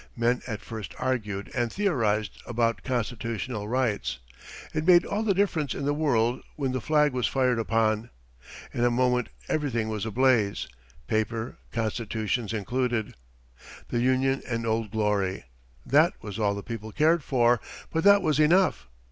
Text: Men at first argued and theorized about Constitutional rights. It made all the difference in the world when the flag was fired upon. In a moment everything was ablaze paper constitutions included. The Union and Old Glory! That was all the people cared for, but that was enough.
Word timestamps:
Men 0.17 0.41
at 0.47 0.61
first 0.61 0.95
argued 0.97 1.51
and 1.53 1.71
theorized 1.71 2.41
about 2.47 2.81
Constitutional 2.81 3.67
rights. 3.67 4.17
It 4.73 4.83
made 4.87 5.05
all 5.05 5.21
the 5.21 5.35
difference 5.35 5.75
in 5.75 5.85
the 5.85 5.93
world 5.93 6.41
when 6.55 6.71
the 6.71 6.81
flag 6.81 7.13
was 7.13 7.27
fired 7.27 7.59
upon. 7.59 8.09
In 8.73 8.83
a 8.83 8.89
moment 8.89 9.29
everything 9.47 9.89
was 9.89 10.03
ablaze 10.07 10.67
paper 11.05 11.59
constitutions 11.71 12.51
included. 12.51 13.13
The 13.89 13.99
Union 13.99 14.41
and 14.49 14.65
Old 14.65 14.89
Glory! 14.89 15.45
That 15.85 16.13
was 16.19 16.39
all 16.39 16.55
the 16.55 16.63
people 16.63 16.91
cared 16.91 17.23
for, 17.23 17.59
but 17.91 18.03
that 18.03 18.23
was 18.23 18.39
enough. 18.39 18.87